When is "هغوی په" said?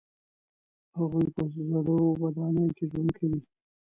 0.99-1.43